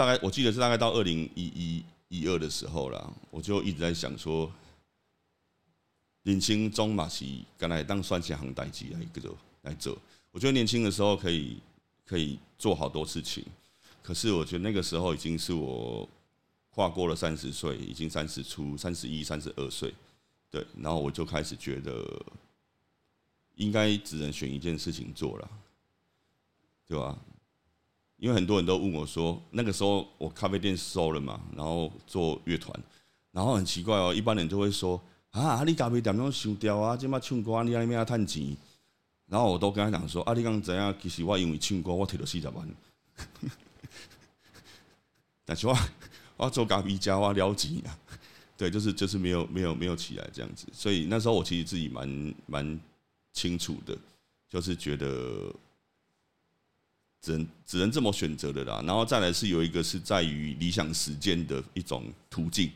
[0.00, 4.50] 大概我记得是大概到二零一一一二的时候啦，我就一直在想说，
[6.22, 9.94] 年轻中马西刚才当算起行代机来一个来做，
[10.30, 11.58] 我觉得年轻的时候可以
[12.06, 13.44] 可以做好多事情，
[14.02, 16.08] 可是我觉得那个时候已经是我
[16.70, 19.92] 跨过了三十岁，已经三十出、三十一、三十二岁，
[20.50, 22.24] 对，然后我就开始觉得
[23.56, 25.50] 应该只能选一件事情做了，
[26.88, 27.18] 对吧？
[28.20, 32.78] 因为很多人都问我说，那个时候我咖啡店收了嘛，然后做乐团，
[33.32, 38.54] 然后很奇怪哦，一般人就会说啊，你咖啡店拢收掉啊，即马唱歌你阿咩啊趁钱？
[39.24, 40.94] 然后我都跟他讲说，啊，你刚怎样？
[41.00, 42.68] 其实我因为唱歌，我摕了四十万，
[45.46, 45.74] 但是我
[46.36, 47.98] 我做咖啡家我了钱啊，
[48.54, 52.80] 对，就是就是没有没有没有起来这样子，所以那时候我其实自己蛮蛮
[53.32, 53.96] 清楚的，
[54.50, 55.50] 就是觉得。
[57.20, 62.70] 只能只能这么选择的啦，然后再来是有一个是在于理想实践的一种途径，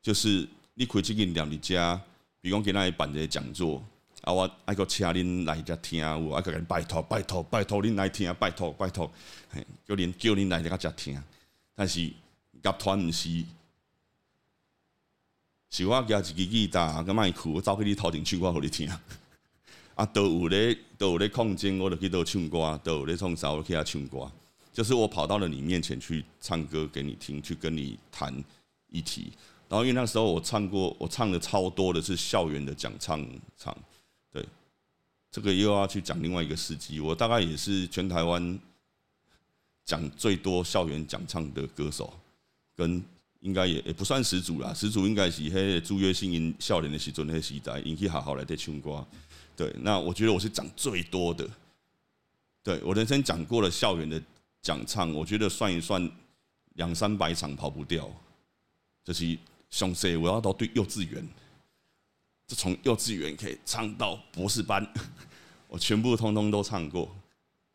[0.00, 2.00] 就是你可以去跟两家，
[2.40, 3.84] 比如讲给那里办一个讲座
[4.22, 9.10] 啊，我爱个请恁来家听，我爱个人拜托拜托拜托恁来听，拜托拜托，
[9.84, 11.20] 叫恁叫恁来家听，
[11.74, 12.12] 但是
[12.62, 13.44] 乐团毋是，
[15.70, 18.88] 是我举一支吉他，咁卖苦，我走去你头前唱歌互你听。
[19.98, 24.30] 啊，都有咧，都有咧空间，我就去都唱歌，都有咧唱啥，我去遐唱歌。
[24.72, 28.32] 就是我跑到了你面前去唱歌给你听，去跟你谈
[28.90, 29.32] 议题。
[29.68, 33.76] 然后因为那时候我唱过，我唱的超多的是校园的讲唱场，
[34.32, 34.46] 对，
[35.32, 37.00] 这个又要去讲另外一个司机。
[37.00, 38.56] 我大概也是全台湾
[39.84, 42.14] 讲最多校园讲唱的歌手，
[42.76, 43.02] 跟
[43.40, 49.04] 应该也也不算始祖啦，始祖应该是迄朱月信因少年的时阵那时代，引起好好来在唱歌。
[49.58, 51.44] 对，那我觉得我是讲最多的。
[52.62, 54.22] 对我人生讲过了校园的
[54.62, 56.08] 讲唱，我觉得算一算
[56.74, 58.08] 两三百场跑不掉。
[59.02, 59.36] 就是
[59.68, 61.26] 兄弟，我要到对幼稚园，
[62.46, 64.86] 就从幼稚园可以唱到博士班，
[65.66, 67.12] 我全部通通都唱过。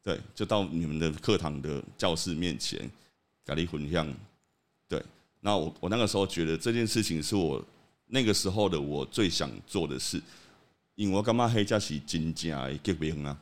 [0.02, 2.90] 对，就到你们的课堂的教室面前，
[3.46, 4.08] 咖喱混香。
[4.88, 5.04] 对，
[5.42, 7.62] 那我我那个时候觉得这件事情是我
[8.06, 10.22] 那个时候的我最想做的事。
[10.96, 13.38] 因为我感觉黑才是真正的革命啊！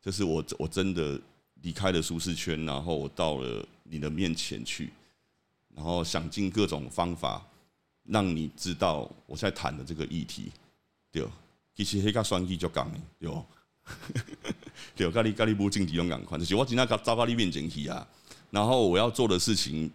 [0.00, 1.20] 就是我我真的
[1.62, 4.90] 离开了舒适圈，然后我到了你的面前去，
[5.74, 7.46] 然后想尽各种方法
[8.04, 10.50] 让你知道我在谈的这个议题。
[11.12, 11.26] 对，
[11.74, 13.30] 其实黑个双击就讲的，对，
[14.96, 18.08] 对，咖喱咖喱不经济用赶快，就是我今天糟糕你面前去啊！
[18.50, 19.90] 然后我要做的事情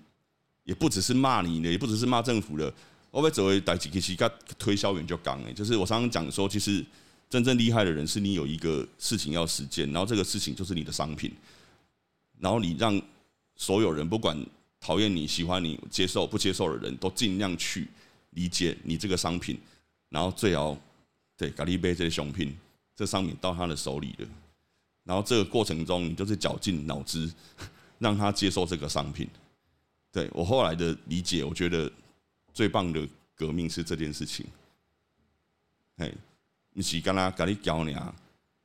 [0.64, 2.72] 也不只是骂你的，也不只是骂政府的。
[3.16, 4.28] 我被作为代几其实个
[4.60, 6.86] 推销员就讲诶，就是我常常讲说，其实
[7.30, 11.32] 真正厉害的人是你有一个事情要实践，然后这个事情就是你的商品，
[12.40, 13.02] 然后你让
[13.56, 14.38] 所有人不管
[14.82, 17.88] 讨厌你、喜欢你、接受不接受的人都尽量去
[18.32, 19.58] 理解你这个商品，
[20.10, 20.78] 然后最好
[21.38, 22.54] 对咖喱杯这些商品，
[22.98, 24.28] 这商品到他的手里了，
[25.06, 27.32] 然后这个过程中你就是绞尽脑汁
[27.98, 29.26] 让他接受这个商品。
[30.12, 31.90] 对我后来的理解，我觉得。
[32.56, 33.06] 最棒的
[33.36, 34.46] 革命是这件事情，
[35.98, 36.14] 嘿，
[36.74, 38.16] 不是干那跟你教你啊，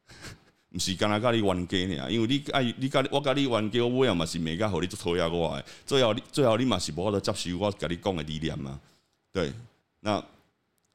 [0.71, 8.81] 不是干那跟你冤家你啊，因为你爱你跟我跟你冤家我，也嘛是每个好你做讨厌我的，最后你最后你嘛是无法接受我跟你讲的理念嘛，
[9.33, 9.53] 对，
[9.99, 10.25] 那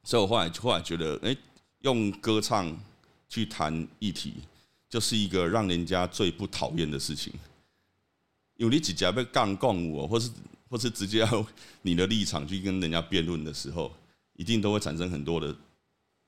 [0.02, 1.36] 所以我后来后来觉得，哎，
[1.80, 2.74] 用歌唱
[3.28, 4.32] 去谈议题，
[4.88, 7.30] 就是一个让人家最不讨厌的事情，
[8.56, 10.30] 因为你直接被杠杠我，或是。
[10.68, 11.46] 或是直接要
[11.82, 13.92] 你的立场去跟人家辩论的时候，
[14.34, 15.54] 一定都会产生很多的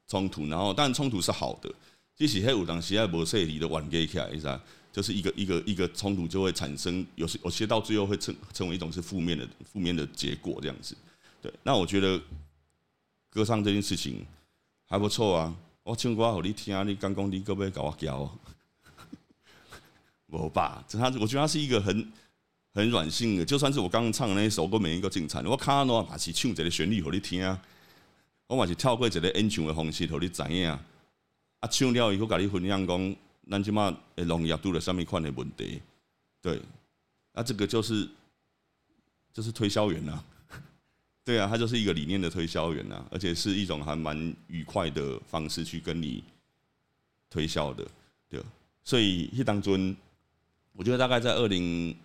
[0.07, 0.47] 冲突。
[0.47, 1.73] 然后，但冲突是好的。
[2.15, 4.61] 即使黑五党喜爱博塞里的晚给起来，是吧？
[4.91, 10.97] 就是一个一个一个冲突就会产生，有些有些到最后会成成为一种是负面的负面的结果这样子。
[11.41, 12.21] 对，那我觉得
[13.31, 14.27] 歌唱这件事情
[14.87, 15.55] 还不错啊。
[15.85, 18.37] 我唱歌好你听，你刚讲你可不可以搞我教？
[20.27, 22.11] 我吧，这他我觉得他是一个很。
[22.75, 27.61] 很软性的，就算是我刚刚唱的那一首歌，每一个精彩，我看到嘛是唱一个旋律给你听啊，
[28.47, 30.81] 我嘛是跳过一个演唱的方式给你知影啊。
[31.61, 33.17] 啊，唱了以后，跟你分享讲，
[33.51, 35.83] 咱即马诶农业拄了什么款的问题？
[36.41, 36.61] 对，
[37.33, 38.09] 那这个就是
[39.33, 40.23] 就是推销员呐，
[41.25, 46.23] 对啊，他就是一个理念的推销员呐，而且是一种还蛮愉快的方式去跟你
[47.29, 47.85] 推销的，
[48.29, 48.41] 对。
[48.85, 49.97] 所以一当中，
[50.75, 51.97] 我觉得大概在二零。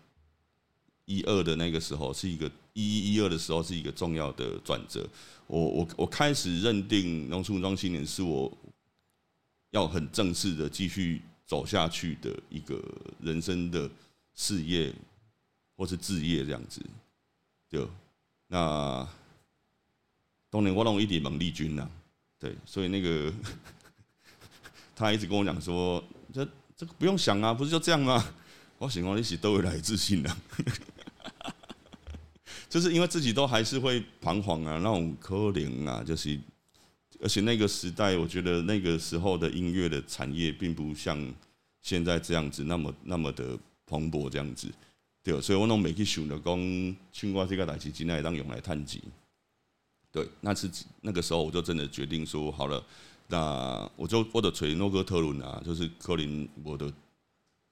[1.06, 5.08] 一二的那个时候是一个一一一二的时候是一个重要的转折。
[5.48, 8.52] 我我我开始认定农村武装青年是我
[9.72, 12.82] 要很正式的继续走下去的一个
[13.20, 13.90] 人生的
[14.34, 14.94] 事业
[15.76, 16.82] 或是置业这样子，
[17.70, 17.90] 就。
[18.48, 19.08] 那
[20.52, 21.90] 当年我弄一点猛力军呐，
[22.38, 23.34] 对，所以那个
[24.96, 26.48] 他一直跟我讲说，这
[26.78, 28.24] 这个不用想啊，不是就这样吗？
[28.84, 30.38] 我喜欢一起都会来自信的，
[32.68, 36.38] 就是因为自己都还是会彷徨啊，那种可怜啊，就是，
[37.22, 41.18] 而且那个时代，我觉得那个时候的音乐的产业并不像
[41.82, 44.70] 现在这样子那么那么的蓬勃这样子。
[45.24, 49.02] 对，所以我拢没去想着讲唱歌这个代志，真来当用来探钱。
[50.12, 50.70] 对，那是
[51.00, 52.86] 那个时候我就真的决定说好了，
[53.30, 56.92] 那我就我的锤诺哥特伦啊，就是可能我的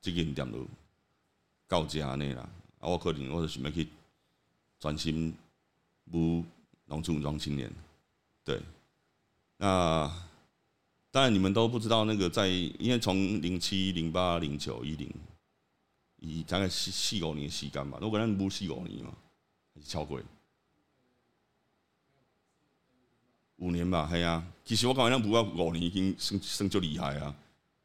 [0.01, 0.65] 这个点都
[1.71, 2.41] 到家内啦，
[2.79, 3.87] 啊，我可能我就想要去
[4.77, 5.33] 专心
[6.11, 6.43] 舞
[6.87, 7.71] 农村装青年。
[8.43, 8.59] 对，
[9.55, 10.11] 那
[11.11, 15.09] 当然你们都不知道那个在，因为从零七、零八、零九、一零。
[16.23, 19.11] 以大概四四五年时间吧，我可能舞四五年嘛，
[19.73, 20.21] 还是超过
[23.55, 24.45] 五年吧，系啊。
[24.63, 27.33] 其实我感觉咱舞啊五年已经算算就厉害啊。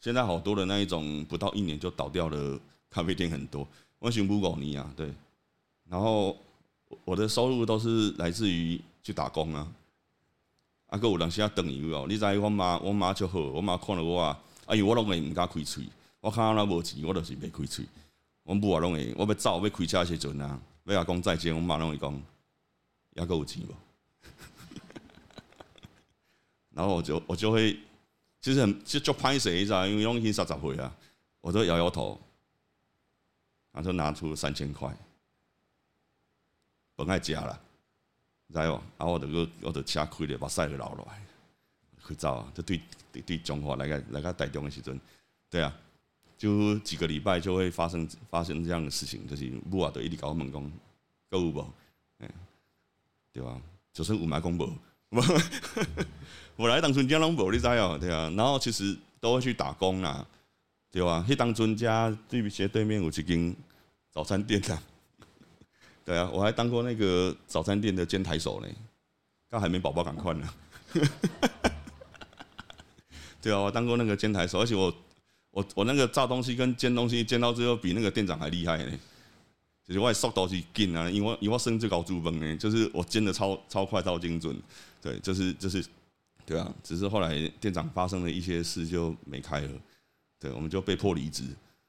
[0.01, 2.61] 现在好多的那一种不到一年就倒掉了
[2.91, 3.67] 咖啡店很多，
[3.99, 5.13] 我选舞五年啊，对。
[5.89, 6.37] 然后
[7.05, 9.67] 我的收入都是来自于去打工啊。
[10.89, 15.89] 啊，个有当时啊等伊哦，你知我妈我妈就好，我妈看了我啊，哎呦我拢会毋敢开喙，
[16.21, 17.85] 我看到那无钱，我就是袂开喙。
[18.45, 22.23] 我母啊，拢会，我要走，要开车时阵啊，要阿讲再见，我妈拢会讲，
[23.17, 23.71] 还够有钱无？
[26.71, 27.77] 然后我就我就会，
[28.41, 30.95] 其实很就就拍谁一下，因为拢已经三十岁啊，
[31.41, 32.17] 我都摇摇头，
[33.77, 34.91] 然后就拿出三千块，
[36.97, 37.61] 本爱加了，
[38.51, 41.23] 知哦，然后我就我就车开了，把赛就捞落来，
[42.09, 42.81] 去走啊，就对
[43.13, 44.99] 对对中华来个来个台中的时阵，
[45.51, 45.73] 对啊。
[46.39, 50.73] 就几个礼拜就会发生发生这样的事情，就是母啊，就一直搞我们讲
[51.31, 51.67] 购物无，
[53.33, 53.59] 对吧？
[53.93, 54.71] 就是五买公无，
[56.57, 58.31] 我来当村家拢无，你知哦，对啊。
[58.37, 60.29] 然后其实都会去打工啊，
[60.97, 61.25] 对啊？
[61.29, 63.55] 去当村家对斜对面有一间
[64.11, 64.79] 早餐店的，
[66.07, 68.69] 对啊，我还当过那个早餐店的煎台手呢，
[69.51, 70.49] 刚海绵宝宝赶快呢，
[73.43, 74.95] 对啊，我当过那个煎台手，而且我。
[75.57, 78.99] 我我那个炸东西跟煎东西煎到最后比那个店长还厉害呢，
[79.87, 84.55] 就是我速度是紧啊，因为因为我生最高猪崩呢，就是我煎的超超快超精准，
[85.01, 85.83] 对，就是就是，
[86.45, 89.71] 对啊，只是后来店长发生了一些事就没开了，
[90.39, 91.45] 对，我们就被迫离职，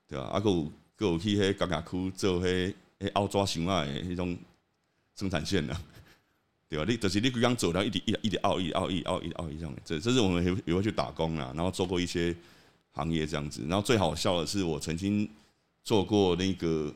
[0.07, 0.25] 对吧？
[0.25, 4.37] 啊，个有个有去迄嘎嘎区做迄迄凹抓熊啊的迄种
[5.15, 5.81] 生产线啊，
[6.69, 6.85] 对吧？
[6.87, 12.35] 你就是你刚走了一直一一直凹一凹一凹一凹一这样，这这是我们也也会去打工啊，然后做过一些。
[12.93, 15.29] 行业这样子，然后最好笑的是，我曾经
[15.83, 16.91] 做过那个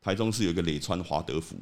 [0.00, 1.54] 台中市有一个磊川华德福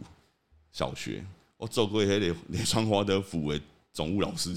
[0.70, 1.24] 小学，
[1.56, 3.60] 我做过那磊磊川华德福的
[3.92, 4.54] 总务老师，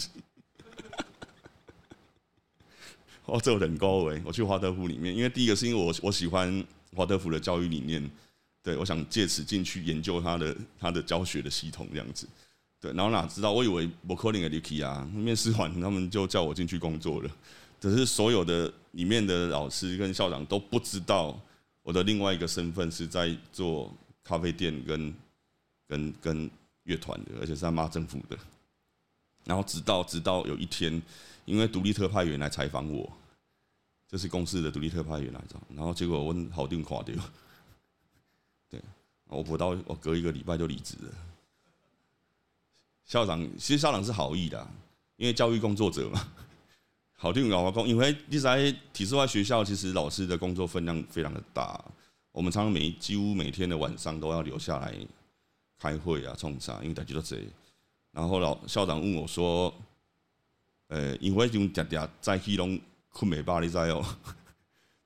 [3.25, 6.63] 我做很高诶，我去华德福里面，因为第一个是因为我我喜欢
[6.95, 8.09] 华德福的教育理念，
[8.61, 12.27] 对我想借此进去研究他的他的教学的系统这样子，
[12.79, 17.29] 对，然后哪知道我以为我可能的 Lucky 啊，面试完他们就叫我进去工作了。
[17.79, 21.39] 只是所有的里面的老师跟校长都不知道
[21.83, 25.13] 我的另外一个身份是在做咖啡店跟
[25.87, 26.49] 跟跟
[26.83, 28.37] 乐团的，而且是他妈政府的。
[29.43, 30.99] 然后直到直到有一天，
[31.45, 33.11] 因为独立特派员来采访我，
[34.07, 37.15] 这是公司的独立特派员来着，然后结果我好定垮掉，
[38.69, 38.81] 对，
[39.27, 41.11] 我不到我隔一个礼拜就离职了。
[43.05, 44.67] 校长其实校长是好意的，
[45.15, 46.19] 因为教育工作者嘛。
[47.17, 51.83] 好定搞工，因为你在体制外学校，其实老师的工作分量非常的大。
[52.33, 54.93] 我们常常每几乎每天的晚上都要留下来
[55.79, 57.41] 开会啊、冲啥，因为大家都这。
[58.11, 59.73] 然后老校长问我说
[60.87, 64.05] ：“呃，因为种嗲嗲在去拢困美巴你知哦，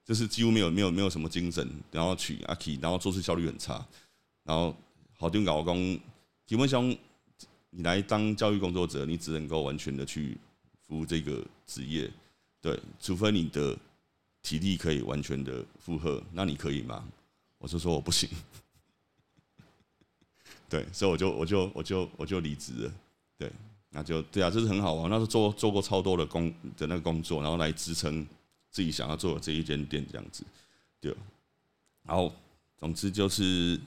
[0.06, 3.86] 就是几乎没有没有没有什么精神，然后去阿 K，然后做事效率很差。
[4.44, 4.76] 然后
[5.18, 6.00] 好听搞工，
[6.46, 6.84] 基本上
[7.70, 10.38] 你来当教育工作者，你只能够完全的去。”
[10.90, 12.12] 服务这个职业，
[12.60, 13.78] 对，除非你的
[14.42, 17.08] 体力可以完全的负荷，那你可以吗？
[17.60, 18.28] 我就说我不行，
[20.68, 22.94] 对，所以我就我就我就我就离职了，
[23.38, 23.52] 对，
[23.90, 28.26] 那就对啊，这是很好玩，那是做做过超多的工的那个工作，然后来支撑
[28.70, 30.44] 自己想要做的这一间店这样子，
[31.00, 31.16] 对，
[32.04, 32.34] 然后
[32.78, 33.80] 总之就是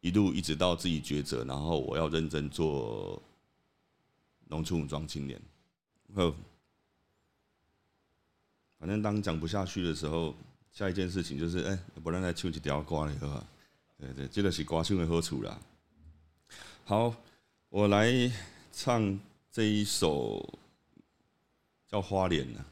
[0.00, 3.22] 一路一直到自己抉择，然后我要认真做。
[4.48, 5.40] 农村武装青年，
[6.14, 6.34] 后
[8.78, 10.34] 反正当讲不下去的时候，
[10.70, 13.46] 下一件事情就是，哎，不然来唱一条歌了，
[13.98, 15.58] 对对，这个是歌唱的好处啦。
[16.84, 17.16] 好，
[17.74, 18.30] 我来
[18.70, 19.18] 唱
[19.50, 20.46] 这一首
[21.88, 22.62] 叫《花莲》呐。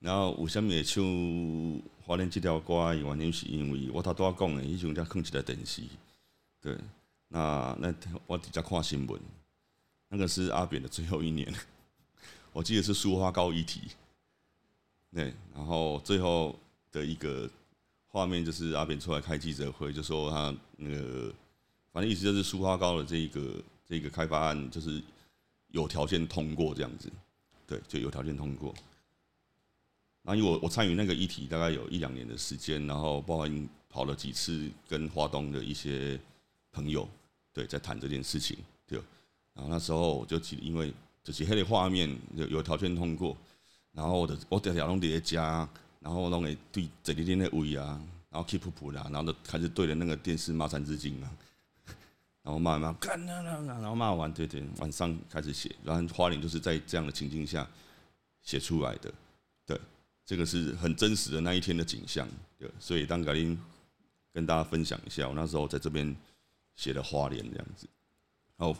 [0.00, 1.04] 然后为什么会唱
[2.04, 2.92] 《花莲》这条歌？
[2.92, 5.82] 原因是因为我头拄仔讲的，以前在看一个电视。
[6.60, 6.76] 对，
[7.28, 7.94] 那那
[8.26, 9.20] 我直接看新闻，
[10.08, 11.54] 那个是阿扁的最后一年，
[12.52, 13.82] 我记得是苏花高一题。
[15.12, 16.58] 对，然后最后
[16.90, 17.48] 的一个
[18.08, 21.32] 画面就是阿扁出来开记者会，就说他那个，
[21.92, 25.02] 反正意思就是苏花高的这一个这个开发案就是
[25.72, 27.10] 有条件通过这样子，
[27.66, 28.72] 对，就有条件通过。
[30.22, 36.20] 然后因为我我参与那个议题大概有一两年的时间，然后包含跑了几次跟华东的一些
[36.70, 37.08] 朋友，
[37.52, 38.56] 对，在谈这件事情，
[38.86, 39.00] 对。
[39.54, 40.94] 然后那时候我就记，因为
[41.24, 43.36] 就是黑的画面有有条件通过。
[43.92, 45.68] 然后我的我条条拢伫咧家，
[45.98, 51.32] 然后拢会对这里边的位啊，然后 keep 普啦，然后就开始对着那个电视骂三字经啊，
[52.50, 57.64] 然后骂骂干啊，然后骂完对对，晚上开始写，然后花莲就是在这样的情境下
[58.42, 59.12] 写出来的，
[59.64, 59.80] 对，
[60.26, 62.28] 这个是很真实的那一天的景象，
[62.58, 63.56] 对，所以当格林
[64.32, 66.16] 跟大家分享一下，我那时候在这边
[66.74, 67.86] 写的花莲这样子，
[68.56, 68.74] 好。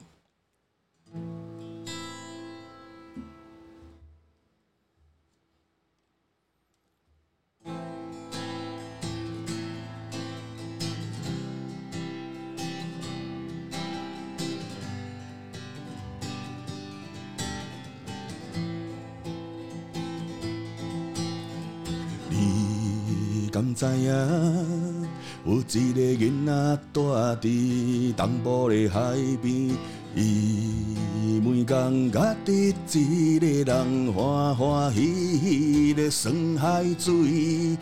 [23.80, 25.08] 知影？
[25.46, 27.00] 有一个囡仔住
[27.40, 29.70] 伫东部的海边，
[30.14, 37.78] 伊每工甲伫一个人欢欢喜喜的耍海水，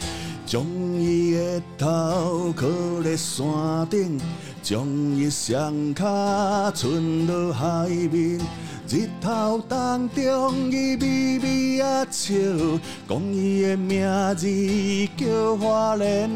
[0.46, 0.64] 将
[1.00, 2.68] 伊的头靠
[3.02, 3.44] 在山
[3.90, 4.20] 顶，
[4.62, 4.86] 将
[5.16, 8.38] 伊双脚伸到海面。
[8.90, 12.34] 日头当中，伊微微啊笑，
[13.06, 14.00] 讲伊的名
[14.34, 14.48] 字
[15.14, 16.30] 叫花莲。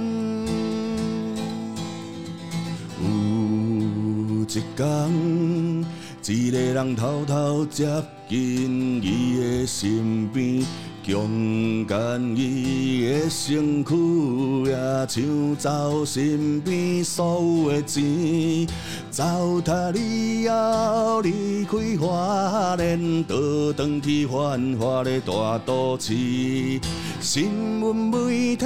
[3.00, 5.86] 有一天，
[6.26, 7.86] 一个人偷偷接
[8.28, 10.62] 近伊的身边。
[11.04, 14.76] 强奸伊的身躯，也
[15.08, 18.66] 抢走身边所有的钱，
[19.10, 19.24] 糟
[19.64, 23.34] 蹋以后离开花莲，倒
[23.76, 26.14] 转去繁华的大都市。
[27.20, 28.64] 新闻媒体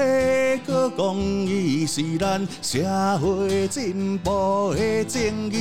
[0.66, 2.78] 搁讲伊是咱社
[3.19, 5.57] 会进步的证据。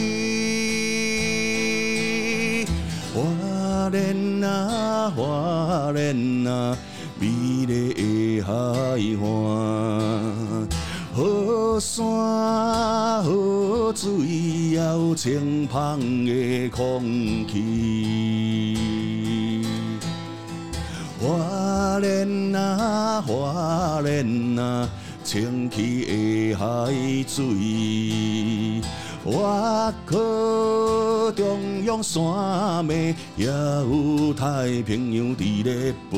[3.13, 3.21] 花
[3.89, 6.77] 莲啊，花莲啊，
[7.19, 7.27] 美
[7.65, 8.53] 丽的海
[9.21, 9.25] 岸，
[11.13, 12.05] 好山
[13.23, 13.29] 好
[13.95, 14.25] 水，
[14.71, 18.75] 也有清芳的空气。
[21.19, 24.87] 花莲啊，花莲啊，
[25.23, 26.93] 清气的海
[27.27, 27.45] 水。
[29.27, 36.17] 我靠中央山脉，也有太平洋伫咧飞。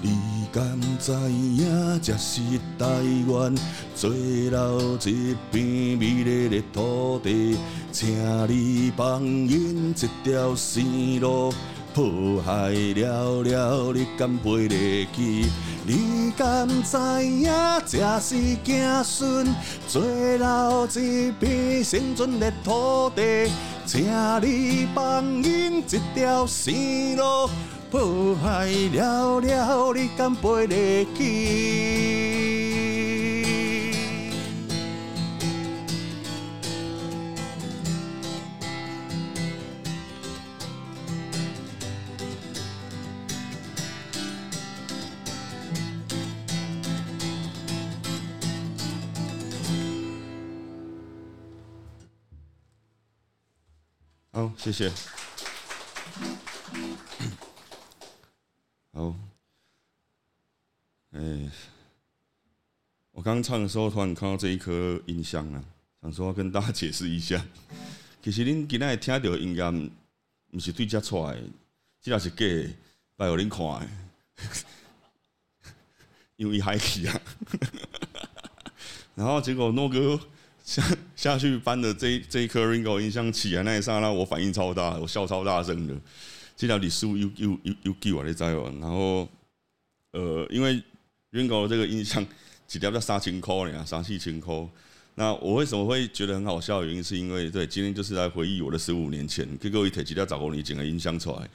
[0.00, 2.40] 你敢知影这是
[2.78, 2.86] 台
[3.28, 3.54] 湾
[3.94, 5.62] 最老一片
[5.98, 7.58] 美丽的土地？
[7.92, 8.08] 请
[8.48, 11.52] 你放引一条生路，
[11.92, 15.46] 破坏了了，你敢背得起？
[15.86, 17.50] 你敢知影，
[17.86, 19.46] 这是子孙
[19.88, 23.50] 最后一片生存的土地？
[23.86, 24.04] 请
[24.40, 26.72] 你放引一条生
[27.16, 27.50] 路，
[27.90, 32.39] 破坏了了，你敢背得起？
[54.62, 54.92] 谢谢。
[58.92, 59.16] 好，
[61.12, 61.50] 哎，
[63.12, 65.64] 我刚唱的时候，突然看到这一颗音箱啊，
[66.02, 67.42] 想说跟大家解释一下。
[68.22, 69.90] 其实恁今仔听到音乐，
[70.52, 71.40] 不是对家出来，
[72.02, 72.74] 这也是假，
[73.16, 73.88] 拜互恁看的，
[76.36, 77.20] 因为嗨起啊。
[79.16, 80.20] 然后结果诺哥
[80.62, 80.84] 像。
[81.20, 85.94] 下去搬的这这一颗 Ringo 音箱起来那一刹那，我反应超大，我笑超大声的。
[86.56, 88.72] 这条李师傅又又又又给我来摘哦。
[88.80, 89.28] 然后
[90.12, 90.82] 呃，因为
[91.30, 92.26] Ringo 这个音箱
[92.66, 94.66] 几条要三千块呢，三四千块。
[95.16, 96.82] 那我为什么会觉得很好笑？
[96.82, 101.46] 原因是因为对今天就是来回忆我的十五年前，给各位提几条找过你整个音箱出来。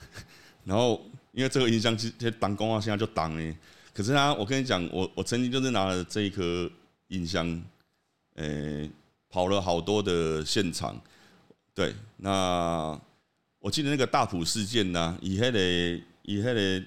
[0.64, 3.56] 然后因为这个音箱其实当工啊，现在就当哎。
[3.94, 6.70] 可是他，我跟你讲，我我曾经就是拿了这一颗
[7.08, 7.62] 音箱，
[8.34, 8.90] 诶，
[9.28, 11.00] 跑了好多的现场。
[11.74, 12.98] 对，那
[13.58, 16.86] 我记得那个大埔事件呢，以迄个以迄个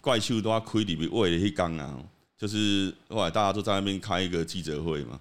[0.00, 1.98] 怪兽都要开里面喂的一缸啊。
[2.38, 5.18] 就是后来大家都在那边开一个记者会嘛，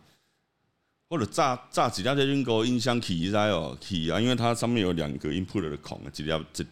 [1.07, 6.65] 或者炸炸几条在用个音箱起在哦起啊，因为它上面有两个 input 的孔，几条这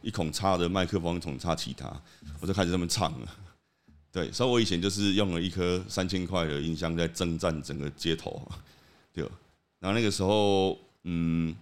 [0.00, 1.94] 一孔插的麦克风，一孔插其他，
[2.40, 3.28] 我就开始这么唱了。
[4.14, 8.40] 对，所以我以前就是用了一颗三千块的音箱在征战整个街头，
[9.12, 9.24] 对。
[9.80, 11.52] 然后那个时候，嗯，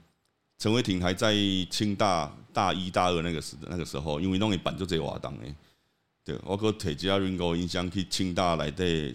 [0.59, 1.35] 陈伟霆还在
[1.71, 5.55] 清大大一大二那个时那个时候，因为弄一版就这瓦当诶。
[6.23, 9.15] 对，我搁摕只啊 Ringo 音箱去清大来底，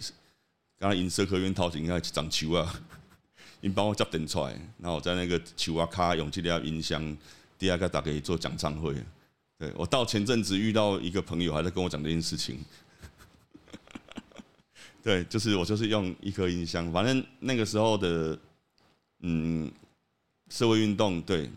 [0.76, 2.80] 刚刚音色科院头前个长球啊，
[3.60, 7.16] 因帮我接电出来，然后我在那个球啊卡用这条音箱，
[7.56, 8.96] 第二个打给做讲唱会。
[9.56, 12.58] 对我到前阵子遇到一个朋友，还在跟我讲这件事情。
[15.08, 18.38] 对，就是我就是用一颗音箱，反正那个时候的，
[19.20, 19.72] 嗯，
[20.50, 21.50] 社会运动，对，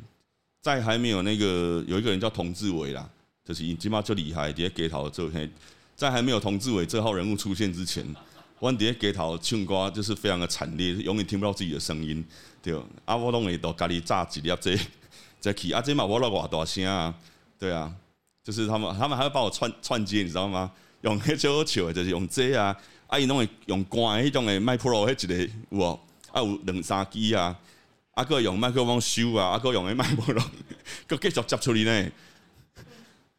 [0.61, 3.09] 在还没有那个有一个人叫童志伟啦。
[3.43, 5.49] 就是起码就厉害，伫咧街头做嘿，
[5.97, 8.05] 在还没有童志伟这号人物出现之前，
[8.57, 12.23] 我伫咧街头唱歌就是非常的惨烈，永远听不到自己的声音，
[12.63, 12.73] 对。
[13.03, 14.79] 啊，我拢会都家己炸几粒这
[15.41, 17.13] 这去，啊，这嘛我了偌大声啊，
[17.59, 17.93] 对啊，
[18.45, 20.71] 就是他们他们还会把我串串接，你知道吗？
[21.01, 22.73] 用迄种笑的，就是用这啊，
[23.11, 25.99] 啊，伊拢会用关迄种的麦 pro 迄一个有无？
[26.31, 27.53] 啊，有两三支啊，
[28.11, 30.41] 啊，个用麦克风收啊，啊，个用的麦 pro，
[31.07, 32.09] 个继续接出去呢。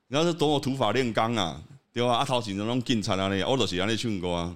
[0.08, 1.58] 你要是多么土法炼钢啊，
[1.90, 4.54] 对啊，啊头前那种警察啊，那我都是安尼唱歌啊，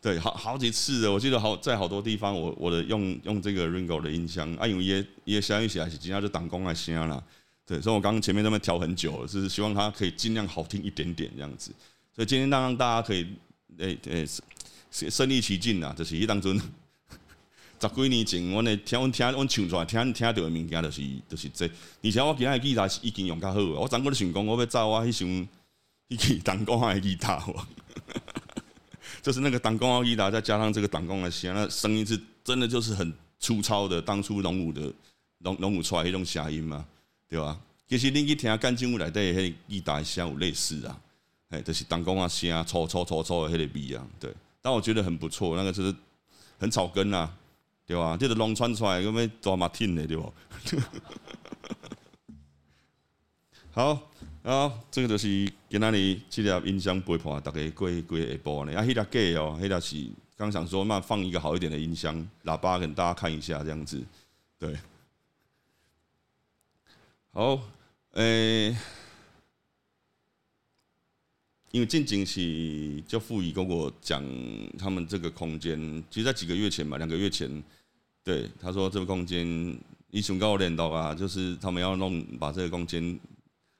[0.00, 7.20] 对，好好几次的，我记得好在好多地方，我我的用用这个 Ringo 的音箱，啊，因为也也响一起来是尽量就挡光来声啦，
[7.66, 11.72] 对，所以我刚刚前面那边调很久，就是希望它可以尽量好听一点点这样子，
[12.14, 13.26] 所以今天让让大家可以
[13.78, 14.26] 诶诶
[14.90, 16.60] 身身临其境啊，就是迄当中。
[17.80, 21.66] 十几年前，阮诶听阮听阮唱出来，听听到诶物件，就是就是这。
[22.04, 25.26] 而且我其他诶吉他是已经用较好，我昨个咧想讲，我要走我迄首
[26.08, 27.42] 迄支弹弓诶吉他，
[29.20, 34.00] 就是那个弹弓诶吉他，再加上这个弹弓诶声，那声音是真的就是很粗糙的。
[34.00, 34.92] 当初龙武的
[35.38, 36.84] 龙龙武出来迄种声音嘛，
[37.28, 37.58] 对吧？
[37.88, 40.96] 其实恁去听干净屋内底迄吉他声有类似啊，
[41.52, 44.34] 哎，就是弹弓啊声，粗粗粗粗的迄个味啊，对。
[44.60, 45.94] 但我觉得很不错，那个就是
[46.58, 47.32] 很草根啊。
[47.84, 48.16] 对吧？
[48.16, 50.32] 这个弄穿出来，咁样多马听的，对不？
[53.72, 54.00] 好，
[54.44, 58.72] 啊，这个就是今仔日这条音箱陪伴大家过过下晡呢。
[58.78, 59.96] 啊，迄条假哦，迄条是
[60.36, 64.00] 刚想说，那放一个好一点的音箱喇叭，给大家看一下，这样子。
[64.58, 64.78] 对，
[67.32, 67.60] 好，
[68.12, 68.74] 诶。
[71.72, 74.22] 因为近景是就傅仪跟我讲，
[74.78, 77.50] 他们这个空间，其实在几个月前吧，两个月前，
[78.22, 79.74] 对他说这个空间，
[80.10, 83.18] 一雄跟我练到啊，就是他们要弄把这个空间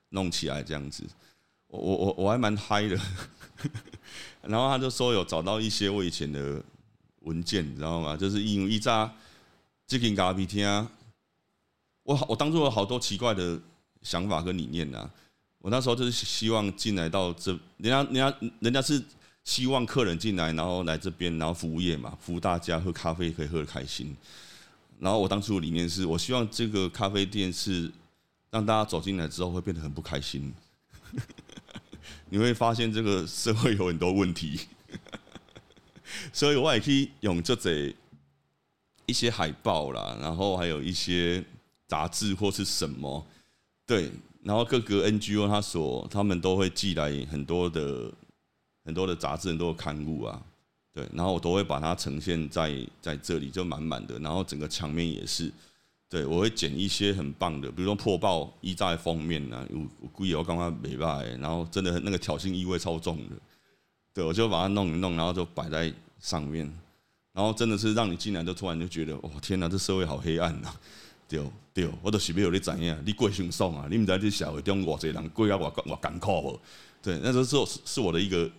[0.08, 1.04] 弄起来这样子，
[1.66, 2.98] 我我我我还蛮嗨的，
[4.40, 6.64] 然后他就说有找到一些我以前的
[7.20, 8.16] 文件，你知道吗？
[8.16, 9.14] 就是因为一扎
[9.86, 10.66] 这间咖啡厅，
[12.04, 13.60] 我我当初有好多奇怪的
[14.00, 15.10] 想法跟理念呐。
[15.62, 19.00] 我那时候就是希望进来到这，人家人家人家是
[19.44, 24.16] 希望客人进来，然后来这边，然后服务业嘛，服务大家喝咖啡可以喝的开心。
[24.98, 27.88] 然后我当初的理念是我希望这个咖啡店是
[28.50, 30.52] 让大家走进来之后会变得很不开心。
[32.28, 34.58] 你会发现这个社会有很多问题，
[36.32, 37.94] 所以我也可以用这些
[39.06, 41.44] 一些海报啦，然后还有一些
[41.86, 43.24] 杂志或是什么，
[43.86, 44.10] 对。
[44.42, 48.12] 然后各个 NGO 他所他们都会寄来很多的
[48.84, 50.42] 很多的杂志、很多刊物啊，
[50.92, 54.18] 对，然后我都会把它呈现在在这里，就满满的。
[54.18, 55.52] 然后整个墙面也是，
[56.08, 63.36] 对我会剪一些很棒的，比如说破报一在封面啊，有故意我刚刚美败，然后真的那个挑衅意味超重的，
[64.12, 66.66] 对我就把它弄一弄，然后就摆在上面，
[67.32, 70.74] 然后真的是让你进来就突然就觉得，哦天哪，这社会好黑暗呐！
[71.32, 73.86] 对对，我都是要你知影，你过轻松啊！
[73.90, 76.60] 你唔知这社会中偌济人过啊，偌偌艰苦无？
[77.00, 78.50] 对，那时候是是我的一个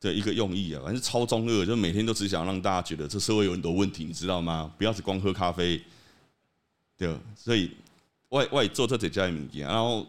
[0.00, 4.72] 的一个用意啊，反正超中二，就每天都只想让大家觉得这社会有很多问题，你知道吗？
[4.78, 5.78] 不要只光喝咖啡，
[6.96, 7.72] 对，所以
[8.30, 10.06] 我我也做这几家的物件，然后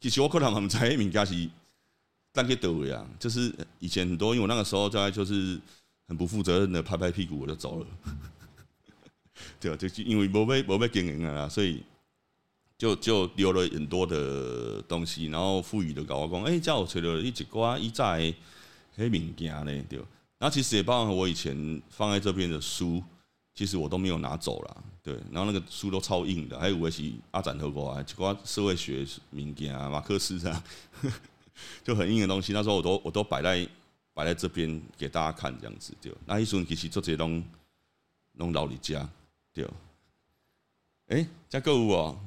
[0.00, 1.50] 其实我可能唔知迄物件是
[2.32, 5.60] 但可以得位啊，就是以前很多，因为我那个时候在就是
[6.06, 7.86] 很不负责任的拍拍屁股我就走了，
[9.60, 11.82] 对啊，就因为无被无被经营啊，所以
[12.78, 18.32] 就就留了很多的东西，然后赋予的搞我讲，哎，叫我吹了一直瓜一在
[18.96, 19.98] 黑物件呢，对，
[20.38, 23.02] 然后其实也包含我以前放在这边的书，
[23.54, 30.64] 其实我都没有拿走了，对，然后那个书都超硬的，还有我是阿展和过啊，一寡社会学物件啊，马克思啊。
[31.84, 33.68] 就很硬的东西，那时候我都我都摆在
[34.14, 36.10] 摆在这边给大家看，这样子对。
[36.24, 37.44] 那一瞬其实做这拢
[38.36, 39.06] 拢老李家
[39.52, 39.68] 对。
[41.08, 42.20] 哎，加购物哦，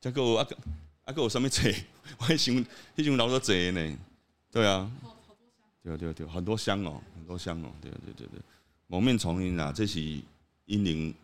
[0.00, 0.46] 加购物啊
[1.04, 1.68] 啊，购有什么册？
[2.18, 2.54] 我还想，
[2.96, 3.98] 迄种老多册呢。
[4.50, 4.90] 对啊，
[5.82, 8.40] 对对对，很多箱哦，很多箱哦，对对对对。
[8.86, 10.00] 蒙面丛林啊，这是
[10.66, 11.14] 英灵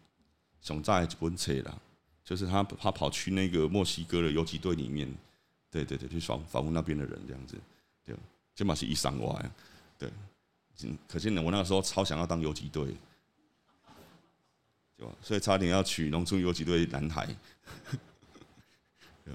[0.60, 1.78] 熊在一本册啦，
[2.24, 5.12] 就是他他跑去那个墨西哥的游击队里面。
[5.70, 7.56] 对对对，去访访问那边的人这样子，
[8.04, 8.14] 对，
[8.54, 9.50] 起码是一三哇呀，
[9.98, 10.08] 对，
[11.08, 12.94] 可见呢，我那个时候超想要当游击队，
[14.96, 15.12] 对吧？
[15.22, 17.26] 所以差点要娶农村有几对男孩，
[19.24, 19.34] 对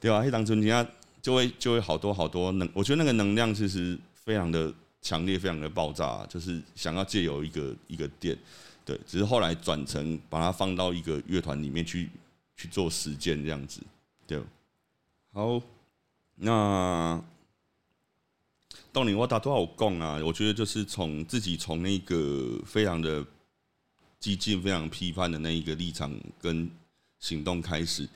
[0.00, 0.24] 对吧？
[0.24, 0.86] 一当春天
[1.20, 8.36] 就会就会好多好多能，我觉得那个能量其实非常的强烈，非常的爆炸，就是想要借由一个一个店，
[8.84, 12.10] 对，只是后来转成把它放到一个乐团里面去
[12.56, 13.80] 去做实践这样子，
[14.26, 14.40] 对。
[15.32, 15.60] 好，
[16.36, 17.20] 那
[18.92, 20.20] 到你我打多少共啊？
[20.24, 23.24] 我觉得就是从自己从那个非常的
[24.24, 26.10] 激进、非常批判的那一个立场
[26.40, 26.70] 跟
[27.20, 28.08] 行动开始，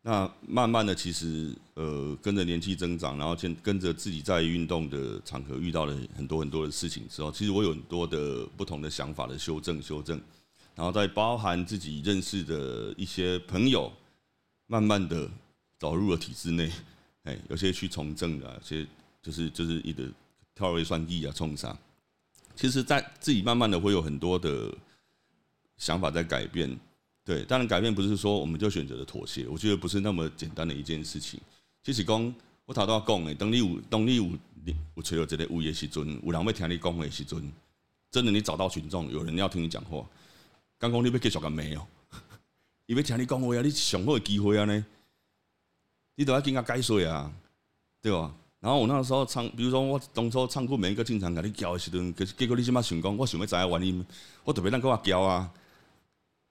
[0.00, 10.18] 那慢慢的，其实呃，跟着年纪增长，然后跟跟着自己在运动的场合遇到了很多很多的事情之后，其实我有很多的不同的想法的修正、修正，
[10.74, 13.92] 然后再包含自己认识的一些朋友，
[14.66, 15.28] 慢慢的。
[15.78, 16.70] 导入了体制内，
[17.24, 18.86] 哎，有些去从政的，有些
[19.20, 20.08] 就是就是一个
[20.54, 21.76] 跳位算计啊，冲杀。
[22.54, 24.72] 其实，在自己慢慢的会有很多的
[25.76, 26.78] 想法在改变，
[27.24, 31.40] 对，当然改变不是说我们就选择了妥协，我觉得不是那么简单的一件事情。
[31.82, 34.24] 其实讲，我头都要讲诶，等你有，等你有，
[34.94, 37.52] 有找到这个物业时阵，有人要听你讲的时阵，
[38.10, 40.06] 真的你找到群众，有人要听你讲话，
[40.78, 41.86] 刚刚你要继续干没有？
[42.86, 44.84] 伊要听你讲话啊，你上好的机会啊呢？
[46.14, 47.32] 你都要跟他解说啊，
[48.00, 48.34] 对吧？
[48.60, 54.06] 然后我那时候唱，比如说我当初唱过每一个经常给你叫的时阵，可是结果你起码想讲，我想要知影原因，
[54.44, 55.50] 我特别让跟我叫啊，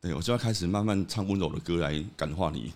[0.01, 2.73] 对我就要开始慢慢唱温柔的歌来感化你。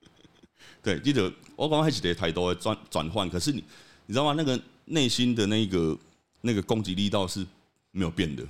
[0.82, 3.62] 对，记得我刚刚开始的太多转转换，可是你
[4.06, 4.32] 你知道吗？
[4.34, 5.98] 那个内心的那个
[6.40, 7.46] 那个攻击力道是
[7.90, 8.42] 没有变的，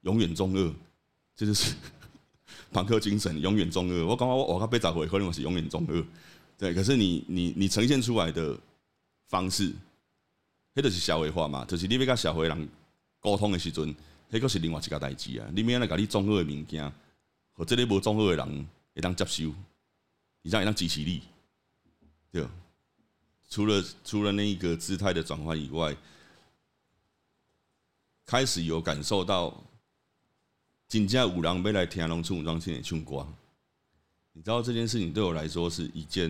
[0.00, 0.74] 永远中二，
[1.36, 1.74] 这就是
[2.72, 4.04] 朋克精神，永远中二。
[4.04, 6.04] 我刚刚我我刚被找回，可能我是永远中二。
[6.58, 8.58] 对，可是你你你呈现出来的
[9.28, 9.72] 方式，
[10.74, 12.68] 迄就是社会化嘛，就是你要跟社会人
[13.20, 13.94] 沟通的时阵，
[14.32, 15.46] 迄个是另外一个代志啊。
[15.54, 16.90] 你免来甲你中二的物件，
[17.54, 19.44] 和这里无综合的人会当接受，
[20.42, 21.22] 你这样会当支持你，
[22.30, 22.46] 对。
[23.48, 25.96] 除了除了那一个姿态的转换以外，
[28.26, 29.62] 开始有感受到，
[30.88, 33.24] 真正有人要来听农村武装青年唱歌。
[34.32, 36.28] 你知道这件事情对我来说是一件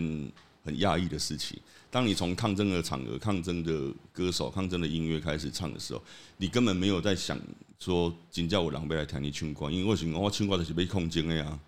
[0.63, 1.59] 很压抑的事情。
[1.91, 6.03] 当你从抗争的场合、抗争的歌手、抗争的音乐开始唱的时候，
[6.37, 7.41] 你根本没有在想
[7.79, 11.59] 说今叫我狼狈来听你唱歌，因为为什么我唱歌就是被控制的呀，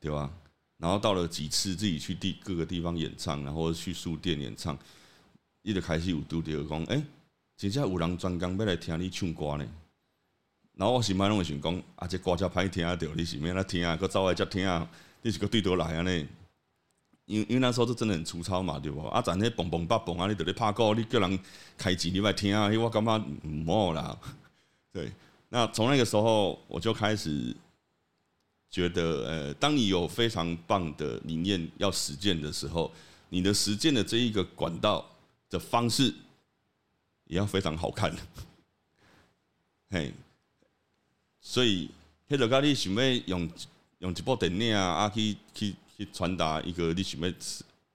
[0.00, 0.30] 对吧？
[0.76, 4.76] 然后到了几次自己去地各个地方演唱，然后去书店演唱，
[5.62, 7.02] 一直开始有拄着讲，哎，
[7.56, 9.66] 真正有人专工要来听你唱歌呢。
[10.76, 14.88] 然后我心满拢会想讲，啊，这歌叫歹听啊着，你是免来听啊，搁走来接听啊。
[15.22, 16.00] 你是个对头来啊？
[16.00, 16.10] 呢，
[17.26, 19.06] 因因为那时候是真的很粗糙嘛，对不？
[19.08, 21.38] 啊，咱那蹦蹦八蹦啊，你得咧拍歌，你叫人
[21.76, 24.18] 开机你来听啊，迄我感觉唔好啦。
[24.92, 25.10] 对，
[25.48, 27.54] 那从那个时候我就开始
[28.70, 32.90] 觉得，呃，当你有非常棒的理念要实践的时候，
[33.28, 35.08] 你的实践的这一个管道
[35.48, 36.14] 的方式
[37.26, 38.14] 也要非常好看。
[39.90, 40.12] 嘿，
[41.40, 41.90] 所以
[42.28, 43.50] 迄个咖你想要用。
[44.00, 47.30] 用一部电影啊啊，去去去传达一个你想要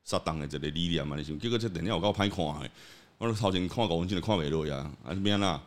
[0.03, 1.15] 杀党的这个理念嘛？
[1.15, 2.69] 你想，结果这电影有够歹看的，
[3.17, 5.59] 我头前看五分钟都看袂落呀，啊是变啦？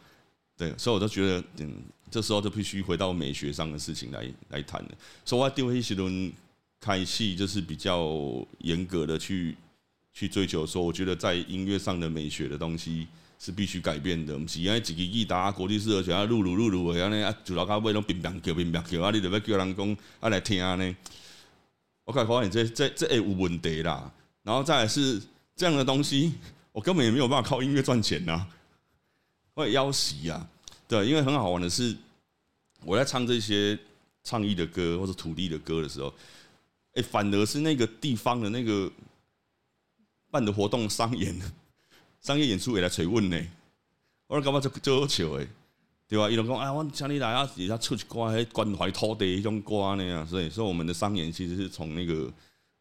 [0.59, 1.73] 对，所以我就觉得，嗯，
[2.11, 4.91] 这时候就必须回到美学上的事情来来谈了。
[5.25, 6.31] 所以我丢一些轮
[6.79, 9.57] 开戏，就是比较严格的去
[10.13, 13.07] 去追求，说我觉得在音乐上的美学的东西。
[13.41, 20.97] 是必须改变的，毋是安一支吉他国际式而且啊，录录录录的安尼啊，就老到尾拢乒乓叫乒乓叫啊，你就要叫人讲啊来听呢？
[22.03, 24.13] 我开发现这这这会有问题啦。
[24.43, 25.23] 然后再来是，
[25.55, 26.33] 这样的东西，
[26.73, 28.45] 我根本也没有办法靠音乐赚钱呐，
[29.59, 30.49] 会要袭啊。
[30.87, 31.97] 对，因为很好玩的是，
[32.85, 33.79] 我在唱这些
[34.23, 36.13] 倡议的歌或者土地的歌的时候，
[36.95, 38.91] 哎，反而是那个地方的那个
[40.31, 41.39] 办的活动商演、
[42.21, 43.37] 商业演出也来催问呢。
[44.29, 45.49] 我说干嘛就就好笑诶，
[46.07, 46.31] 对吧？
[46.31, 50.27] 伊拢讲哎，我请你来啊，也要出去歌，还关怀土地一种歌那样。
[50.27, 52.33] 所以，所以我们的商演其实是从那个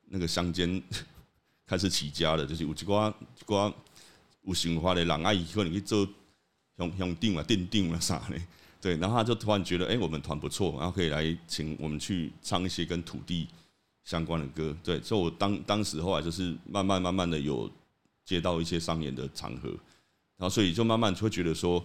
[0.10, 0.82] 那个乡间
[1.66, 3.74] 开始起家的，就是有一寡一寡
[4.44, 6.08] 有想法的人啊，伊可能去做
[6.78, 8.36] 用用定了、奠定了啥呢。
[8.82, 13.48] 对，然后他就突然觉得，哎，我们团不错，然后可以来请我们去唱一些跟土地
[14.04, 14.76] 相关的歌。
[14.84, 17.70] 对，所以我当当时后来就是慢慢慢慢的有
[18.24, 19.70] 接到一些商演的场合。
[20.38, 21.84] 然后，所以就慢慢会觉得说，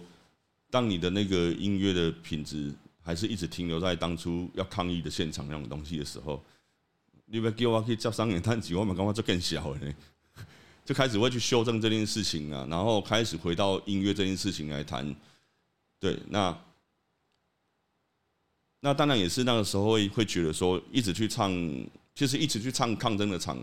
[0.69, 6.41] 当你的那个音乐的品质还是一直停留在当初要抗议的现场那种东西的时候，
[7.25, 9.79] 你不叫我可以叫商演探几，我们刚刚就更小了，
[10.85, 15.15] 就开始会去修正这件事情啊，然后开始回到音乐这件事情来谈。
[15.99, 16.57] 对，那
[18.81, 21.49] 那当然也是那个时候会会觉得说，一直去唱，
[22.13, 23.57] 其实一直去唱抗争的场，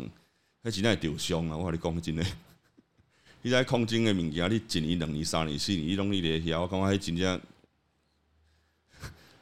[0.63, 1.57] 还真在丢胸啊！
[1.57, 2.25] 我跟你讲真的。
[3.43, 7.41] 你在空军的物件，你一年、两年、三年、四年，你拢你咧遐，我感觉迄真正，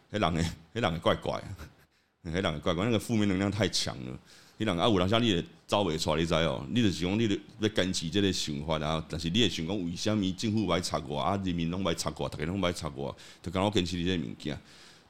[0.10, 1.40] 迄人诶，迄人诶怪怪，
[2.24, 4.18] 迄人诶怪怪，那个负面能量太强了。
[4.59, 6.66] 迄人啊，有人像你也走袂出来，你知哦？
[6.71, 11.40] 你就是讲，你咧要坚持即个想法啊，但是你也想讲，为什么政府歹插我啊？
[11.44, 14.59] 人民拢歹插我，大家拢歹插我，就刚好坚持你这物件。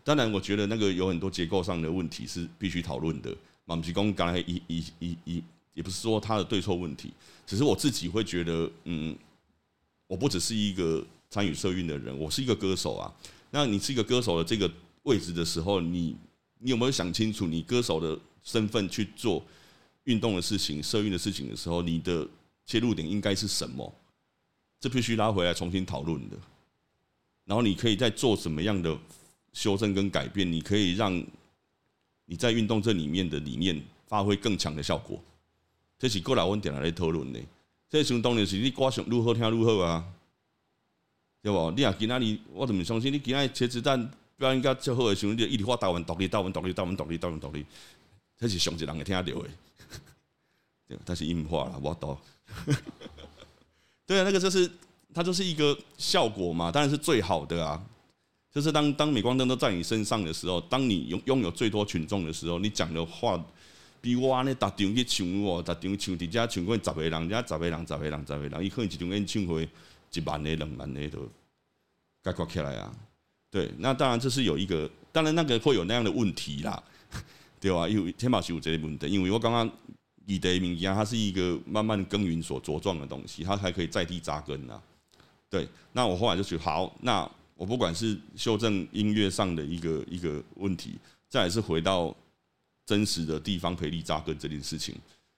[0.05, 3.35] 当然，我觉得那个有很多结构上的问题是必须讨论的。
[3.65, 5.43] 嘛，毋是讲刚才一、一、一、一。
[5.75, 7.13] 也不是说他的对错问题，
[7.47, 9.17] 只是我自己会觉得，嗯，
[10.09, 13.15] 我不只是一个参与社运的人，我是一个歌手啊。
[13.53, 14.69] 那你是一个歌手的这个
[15.05, 16.17] 位置的时候，你
[16.59, 19.45] 你有没有想清楚，你歌手的身份去做
[20.05, 22.27] 运动的事情、社运的事情的时候，你的
[22.65, 23.93] 切入点应该是什么？
[24.81, 26.37] 这必须拉回来重新讨论的。
[27.45, 28.97] 然后你可以再做什么样的
[29.53, 30.51] 修正跟改变？
[30.51, 31.23] 你可以让
[32.25, 35.23] 你在运动这里面的理念发挥更强的效果。
[35.99, 37.39] 这是过来阮定来咧讨论的。
[37.91, 40.03] 这时当然是你歌上如何听如何啊，
[41.43, 41.71] 对无？
[41.73, 47.67] 你啊今仔日，我怎么相信你今仔日茄子蛋表演甲最好的时候，你就一直发台湾独立、台湾独立、台湾独立、台湾独立，
[48.39, 49.33] 这是上一人会听到的。
[50.89, 52.17] 对，但是音化了，我懂。
[54.07, 54.71] 对啊，那个就是
[55.13, 57.85] 它就是一个效果嘛，当然是最好的啊。
[58.51, 63.45] 就是当当镁光灯都在你身上的时候，当你拥拥有最多群众的时候，你讲的话。
[64.01, 69.69] 比我安尼逐场去唱哦，逐场唱伫遮唱过十个人，遮十个人，十个人，十个人，伊可能一场演唱会
[70.13, 71.29] 一万个、两万个都
[72.23, 72.95] 概括起来啊。
[73.51, 76.81] 对，那当然这是有一个，当然那个会有那样的问题啦，
[77.61, 77.89] 对吧？
[77.89, 79.71] 因为天马是有这个问题，因为我刚刚
[80.27, 84.81] 以的物件，它是一个慢慢耕耘所茁壮的东西，它还可以在地扎根呐。
[85.51, 92.15] 对，那我后来就觉得好，那我不管是修正音乐上的一个一个问题，再是回到。
[92.89, 94.95] 真实的地方培力扎根这件事情，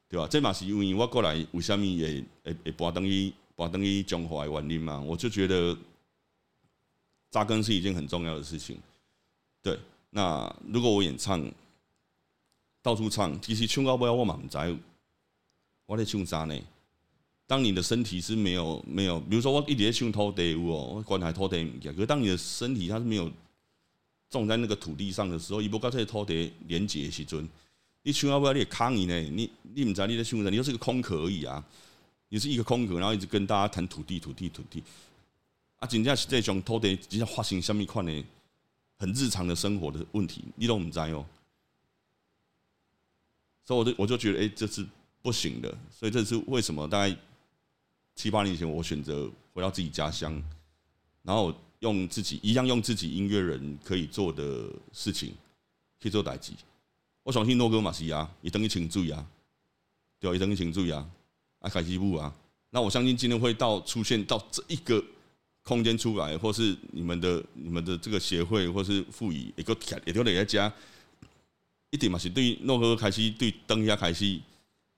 [0.09, 0.25] 对吧？
[0.31, 5.01] 这嘛是因为我过来为什么也也也不等于不等于中华的原因嘛？
[5.01, 5.77] 我就觉得
[7.29, 8.79] 扎根是一件很重要的事情。
[9.61, 9.77] 对，
[10.11, 11.45] 那如果我演唱，
[12.83, 14.79] 到处唱，其实唱到尾我嘛唔知，
[15.87, 16.59] 我在唱啥呢？
[17.47, 23.31] 当你的身体是没有没有，比如说我一直在唱土地哦，我关怀土地物件，可是当你的身体它是没有。
[24.31, 27.49] 种在那个土地上的时候，伊无甲这个土地连接的时阵，
[28.05, 29.21] 你唱啊不要你抗议呢？
[29.23, 30.49] 你你唔知你在唱啥？
[30.49, 31.61] 你就是个空壳而已啊！
[32.29, 34.85] 你是一个空壳，然后一直跟大家谈土地、土地、土地。
[35.81, 38.25] 啊，真正是这种土地，真正发生什么款的
[38.99, 41.27] 很日常的生活的问题，你都唔知哦。
[43.65, 44.87] 所以我就我就觉得，哎，这是
[45.23, 45.77] 不行的。
[45.91, 46.87] 所以这是为什么？
[46.89, 47.17] 大概
[48.15, 50.43] 七八年前，我选择回到自己家乡，
[51.23, 51.55] 然后。
[51.81, 55.33] 用自己一样用自己音乐人可以做的事情
[55.99, 56.53] 去做代志。
[57.23, 59.27] 我相信诺哥马西亚也等于请注意啊，
[60.19, 61.09] 对啊，也等于请注意啊，
[61.61, 62.31] 啊，凯西布啊。
[62.69, 65.03] 那我相信今天会到出现到这一个
[65.63, 70.71] 空间出来，或是你们的你们的这个协会，或是赋予一个也都得在家
[71.91, 74.43] 一点嘛，是对诺哥凯西对灯下凯西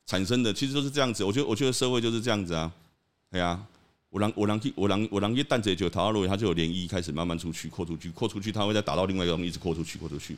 [0.07, 1.25] 产生的，其实都是这样子。
[1.25, 2.73] 我觉得我觉得社会就是这样子啊，
[3.31, 3.67] 对啊。
[4.11, 10.37] 我让我让去我让我让一弹子就逃到路，它就有涟漪开始慢慢出去扩出去扩出去，它会再打到另外一个东西，一直扩出去扩出去。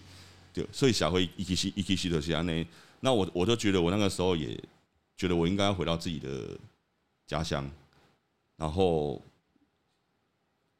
[0.52, 2.64] 对，所以小辉一起吸一起吸的是安内。
[3.00, 4.56] 那我我就觉得我那个时候也
[5.16, 6.56] 觉得我应该要回到自己的
[7.26, 7.68] 家乡，
[8.56, 9.20] 然后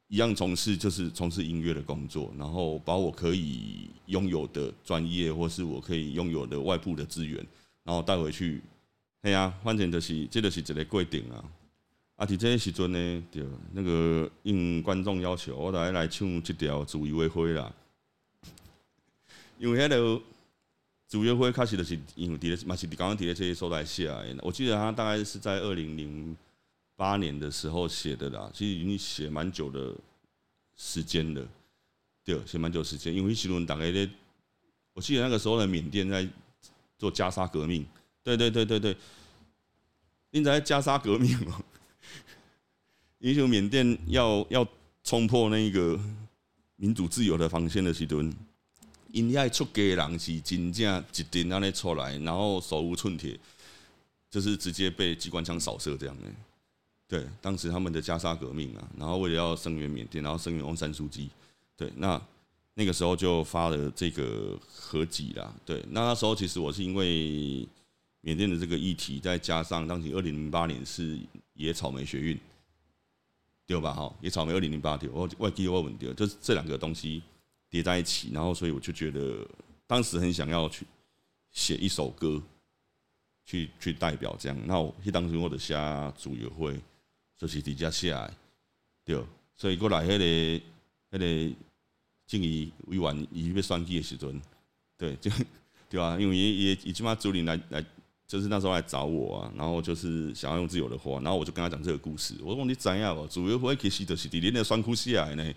[0.07, 7.45] 一样从事就是从事音乐的工作，然后把我可以拥有的专业或是我可以拥有的外部的资源，
[7.83, 8.61] 然后带回去。
[9.23, 11.43] 系啊，反正就是这就是一个规定啊。
[12.15, 17.73] 啊，伫这个时阵呢，就，那个应观众要求，我来来唱这条《自由的花》啦。
[19.57, 19.97] 因为迄个
[21.07, 24.13] 《自由花》开始就是因为伫咧，嘛是刚刚伫咧这些所在写。
[24.43, 26.37] 我记得他大概是在二零零
[26.95, 29.93] 八年的时候写的啦，其实已经写蛮久的
[30.75, 31.45] 时间了。
[32.23, 34.09] 对，写蛮久时间，因为时阵大概咧，
[34.93, 36.27] 我记得那个时候的缅甸在
[36.97, 37.85] 做加沙革命。
[38.23, 38.97] 对对对对对，
[40.31, 41.61] 因在加沙革命哦。
[43.19, 44.67] 英雄缅甸要要
[45.03, 45.99] 冲破那个
[46.75, 48.33] 民主自由的防线的时阵，
[49.11, 53.39] 因遐出家人是真正一定安尼出来，然后手无寸铁，
[54.31, 56.23] 就是直接被机关枪扫射这样的。
[57.07, 61.29] 对，当时他们的加沙革命啊，然后为了要声援缅甸，然后声援翁山书记，
[61.75, 62.21] 对，那
[62.73, 65.53] 那个时候就发了这个合集啦。
[65.65, 67.67] 对，那那时候其实我是因为
[68.21, 71.19] 缅甸的这个议题，再加上当时二零零八年是
[71.53, 72.39] 野草莓学运。
[73.67, 73.91] 对吧？
[73.91, 77.23] 哈，野草莓二零零八条，我外地我稳掉，就是这两个东西
[77.67, 79.43] 叠在一起，然后所以我就觉得
[79.87, 80.85] 当时很想要去
[81.51, 82.39] 写一首歌，
[83.43, 84.57] 去去代表这样。
[84.67, 85.73] 那我当时我的写
[86.15, 86.79] 主也会
[87.37, 88.31] 就是底下写来，
[89.03, 89.21] 对，
[89.55, 91.55] 所以过来迄个迄个
[92.27, 94.41] 正义委员伊要选举的时阵，
[94.97, 95.31] 对，就
[95.89, 96.17] 对啊？
[96.19, 97.85] 因为也也起码主理来来。
[98.27, 102.33] 就是那时候来找我啊，然后就是想要用自由的话，然后我就跟他讲这个故事。
[102.41, 103.27] 我说你怎样哦？
[103.29, 105.53] 主要会其实就是伫恁的酸苦下来呢，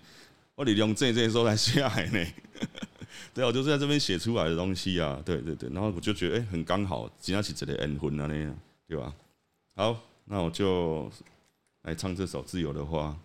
[0.53, 2.23] 我利用这这时候来下来呢。
[3.33, 5.19] 对，我就是在这边写出来的东西啊。
[5.25, 8.55] 对对对，然后我就觉得哎，很刚好，今天是这个恩婚啊那样，
[8.87, 9.15] 对吧？
[9.73, 11.11] 好，那我就
[11.83, 13.17] 来唱这首《自由的花》。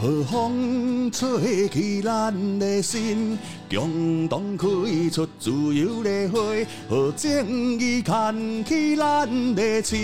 [0.00, 3.36] 和风吹起咱的心，
[3.68, 4.68] 共同开
[5.10, 9.96] 出自由的花；和正义牵起咱的手，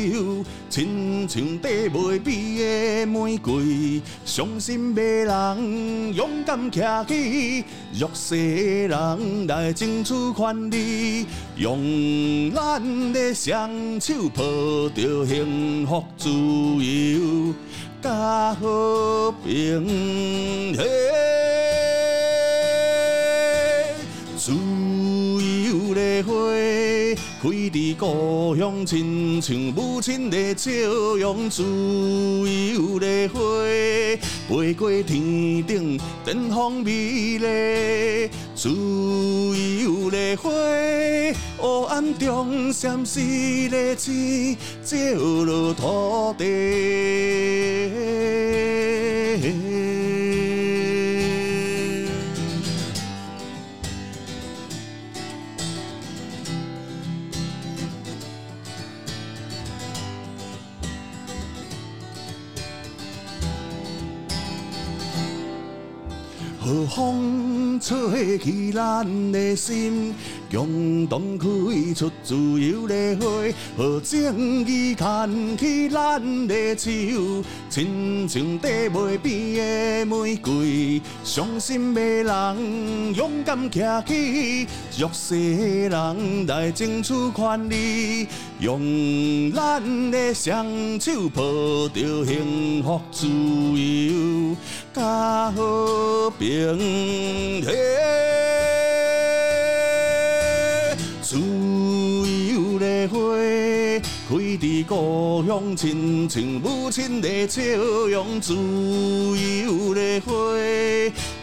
[0.69, 4.03] 亲像缀袂比的玫瑰。
[4.25, 7.65] 伤心的人勇敢站起，
[7.97, 11.27] 弱势的人来争取权利，
[11.57, 14.43] 用咱的双手抱
[14.89, 17.55] 着幸福自由。
[18.05, 20.75] 加和平，
[27.45, 30.71] 开伫故乡，亲像母亲的笑
[31.19, 31.51] 容。
[31.51, 33.39] 自由的花
[34.49, 38.31] 飞过天顶，绽放美丽。
[38.55, 40.51] 自由的花，
[41.59, 44.97] 黑暗中闪烁的星，照
[45.45, 46.45] 落土地。
[66.95, 70.15] 风吹起咱的心，
[70.55, 71.47] 共同开
[71.93, 76.91] 出自由的花；和正义牵起咱的手，
[77.69, 81.03] 亲像缀袂变的玫瑰。
[81.25, 82.01] 伤心的。
[82.01, 85.95] 人勇敢站起，弱势的。
[86.15, 88.29] 人来争取权利，
[88.61, 90.33] 用咱的。
[90.33, 90.67] 双
[91.01, 91.43] 手抱
[91.89, 94.57] 着幸福自由。
[94.95, 97.63] 加和平，
[104.87, 108.41] 故乡，亲像母亲的笑容。
[108.41, 110.33] 自由的花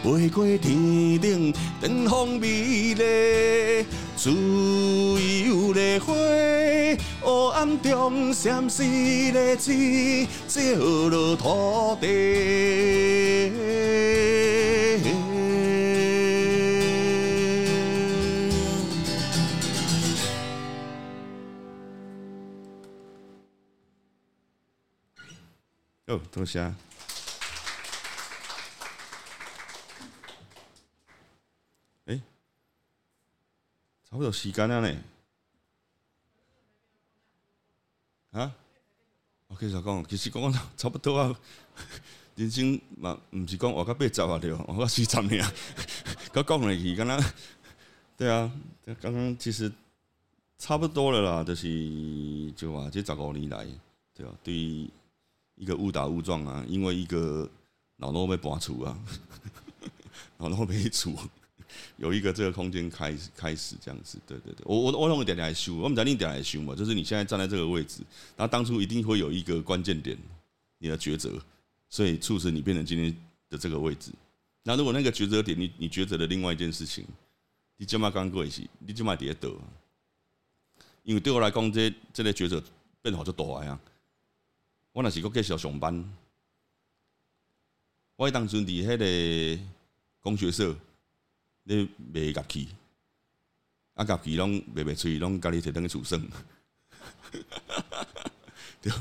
[0.02, 3.84] 飞过天顶，绽放美丽。
[4.16, 6.98] 自由的花，黑
[7.54, 10.60] 暗中闪烁的星，照
[11.10, 13.52] 落土地。
[26.12, 26.60] 哦，多谢。
[34.04, 34.94] 差不多时间了呢，
[38.32, 38.54] 啊？
[39.46, 41.34] 我继续讲，其实讲讲差不多啊。
[42.36, 45.50] 人生嘛，毋是讲活到八十啊，对，活到四十年啊。
[46.30, 47.18] 佮讲落去，敢若
[48.18, 48.52] 对啊，
[49.00, 49.72] 刚刚其实
[50.58, 53.66] 差不多了啦，就是就啊，这十五年来，
[54.14, 54.32] 对吧？
[54.44, 54.90] 对
[55.62, 57.48] 一个误打误撞啊，因为一个
[57.98, 58.98] 老罗被拔除啊，
[60.38, 61.16] 老罗被除，
[61.98, 68.00] 有一个这个空间开开始这样子，对对对，我我我用点点来修，我们在另点来修嘛，就是你现在站在这个位置，
[68.36, 70.18] 然后当初一定会有一个关键点，
[70.78, 71.30] 你的抉择，
[71.88, 73.16] 所以促使你变成今天
[73.48, 74.10] 的这个位置。
[74.64, 77.06] 那如果那个抉择点，你你抉择的另外一件事情。
[77.78, 79.48] 你即马刚过去，你即马伫咧倒，
[81.02, 82.62] 因为对我来讲，这这个抉择
[83.00, 83.80] 变好就大啊！
[84.92, 86.04] 我若是搁继续上班，
[88.16, 89.62] 我当阵伫迄个
[90.20, 90.76] 工学社
[91.64, 92.68] 咧卖乐器，
[93.94, 96.22] 啊乐器拢卖卖出去，拢家己摕等去厝算，
[98.82, 98.92] 对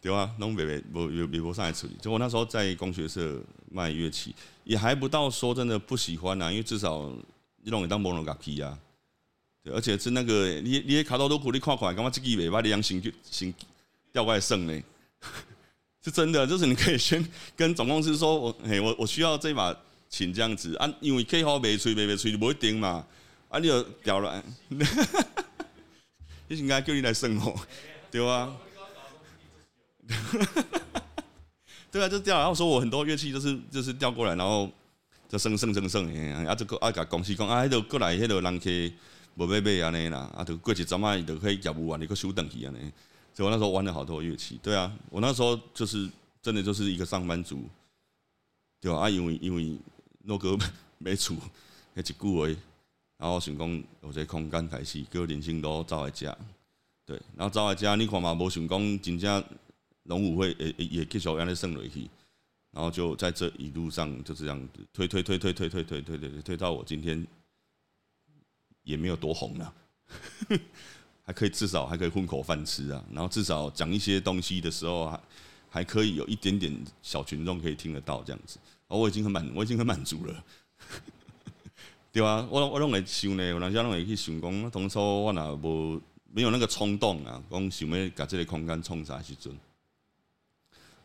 [0.00, 1.96] 对啊，拢卖卖无卖无啥来处理。
[2.00, 7.12] 就我那时候在工学社卖乐器，也还不到说真的不喜欢啊，因为至少。
[7.66, 8.78] 你拢会当摸弄乐器啊？
[9.62, 13.54] 对，而且是那个你你卡到都苦，你看看，感觉这支尾巴你样心就心
[14.12, 14.82] 掉过来剩呢？
[16.04, 19.74] 是真的，就是你可以先跟总公司说，我 嘿，我我需要这把
[20.08, 23.06] 琴这样子啊，因为 K 号没吹没没吹，你不会定嘛？
[23.48, 24.84] 啊，你就掉了， 你
[26.58, 27.54] 应该叫你来剩哦，
[28.10, 28.52] 对啊，
[31.90, 32.38] 对啊，就掉。
[32.38, 34.70] 然后说我很多乐器都是就是调过来，然后。
[35.26, 38.70] 就算算算算，啊，这个啊，甲公司讲啊，迄个过来，迄个人客
[39.34, 42.92] 无买买安尼啦，啊，就过一阵啊，伊就可以业务员，你个收等去安尼。
[43.34, 46.08] 所以我那时候玩了好多乐器，对啊，我那时候就是
[46.40, 47.64] 真的就是一个上班族，
[48.80, 49.00] 对吧？
[49.00, 49.76] 啊，因为因为
[50.22, 50.56] 诺哥
[50.98, 51.34] 没厝，
[51.96, 52.60] 迄一句话，
[53.18, 56.36] 然后想讲有这空间开始，叫人生都走来遮，
[57.04, 59.44] 对，然后走来遮，你看嘛，无想讲真正
[60.04, 62.08] 农务会也也继续安尼算落去。
[62.70, 67.24] 然后就在这一路上就这样推推推推推推推推推推到我今天
[68.82, 69.74] 也没有多红了，
[71.24, 73.04] 还可以至少还可以混口饭吃啊。
[73.12, 75.20] 然后至少讲一些东西的时候还
[75.70, 76.72] 还可以有一点点
[77.02, 78.58] 小群众可以听得到这样子。
[78.86, 80.44] 哦，我已经很满，我已经很满足了，
[82.12, 86.00] 对啊，我我拢会想呢，我那时拢会去想讲，当初我若无
[86.30, 89.50] 没有那个冲动啊，讲想要把这个空间创啥时阵。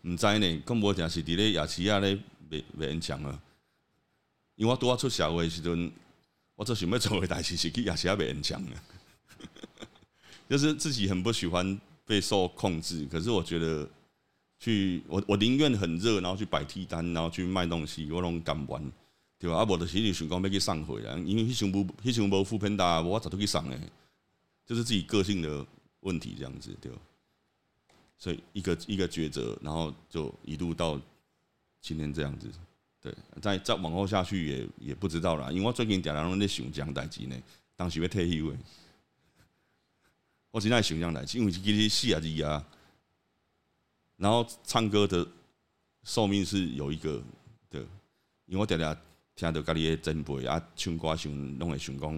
[0.04, 3.42] 毋知呢，咁无定是伫咧夜市啊咧卖卖烟枪啊。
[4.56, 5.90] 因为我拄我出社会时阵，
[6.56, 8.76] 我最想要做诶代志是去夜市啊卖烟枪啊。
[10.50, 13.88] 就是自己很不喜欢被受控制，可是我觉得
[14.58, 18.84] 去我我宁愿很热，然后去摆替单，然后去卖东西，我拢敢玩，
[19.38, 19.58] 对吧？
[19.58, 23.80] 啊，无就是你想讲要去送货啦，因为迄想无迄想无副片大，我早都去送诶，
[24.66, 25.64] 就是自己个性的
[26.00, 26.92] 问题这样子，对？
[28.18, 31.00] 所以一个一个抉择，然后就一路到
[31.80, 32.50] 今天这样子，
[33.00, 37.36] 对，再再往后下去也也不知道了，因为我最近常常在想这样代志呢，
[37.78, 38.58] 当时要退休诶，
[40.52, 42.66] 我现在想这样代志，因为其实四啊字啊，
[44.18, 45.28] 然后唱歌的
[46.04, 47.22] 寿命是有一个
[47.70, 47.80] 的，
[48.46, 48.98] 因为我常常
[49.36, 52.16] 听到家己的前辈啊唱歌时拢会想讲，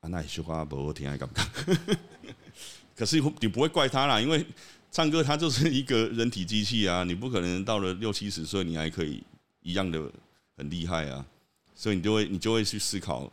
[0.00, 1.96] 啊那说话无好听的感觉。
[2.94, 4.46] 可是你不会怪他啦，因为
[4.92, 9.20] 唱歌他就是一个人体机器啊，你不可能到了六七十岁你还可以
[9.60, 10.08] 一样的
[10.56, 11.26] 很厉害啊，
[11.74, 13.28] 所以你就会你就会去思考，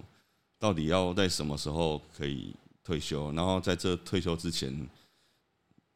[0.58, 2.52] 到底要在什么时候可以
[2.92, 4.70] 退休，然后在这退休之前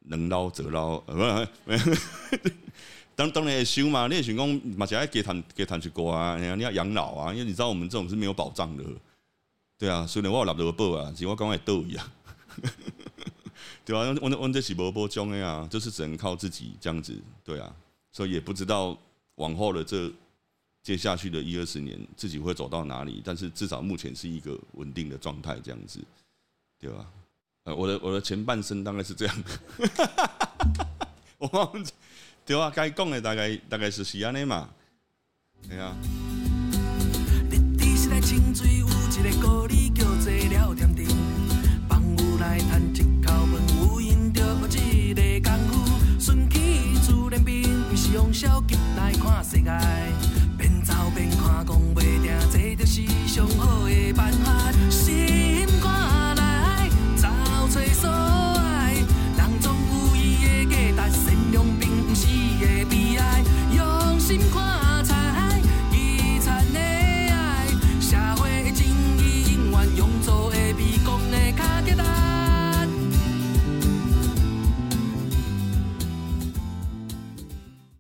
[0.05, 1.73] 能捞则捞，呃不，
[3.17, 8.83] 当当然也修嘛，你也想讲马上要给谈给谈去过啊，你要养老啊，因为你知道我们这种是没有保障的，
[9.77, 12.11] 对啊，虽然我有立到个保啊，只我刚刚也斗一样。
[13.83, 17.75] 对啊，我我这是无波中的啊，就是只能靠自己这样子，对啊，
[18.09, 18.97] 所以也不知道
[19.35, 20.09] 往后的这
[20.81, 25.99] 接下去的一二十年自己会走到哪里，但是至少目前是一个稳定的状态，这样子，
[26.79, 27.05] 对、啊？
[27.63, 29.43] 呃，我的我的前半生大概是这样，
[31.39, 31.91] 我忘记，
[32.45, 34.69] 对啊，该讲的大概大概是是安尼嘛，
[35.67, 35.95] 对啊。
[48.13, 48.31] 用
[48.95, 49.69] 来看世界，
[50.57, 54.71] 边走边看，讲定，这就是上好的办法。